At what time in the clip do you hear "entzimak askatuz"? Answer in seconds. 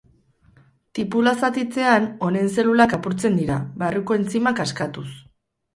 4.23-5.09